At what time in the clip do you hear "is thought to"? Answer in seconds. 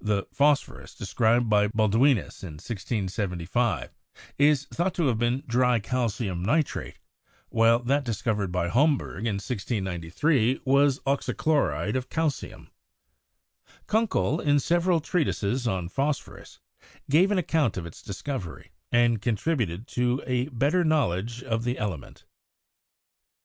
4.38-5.08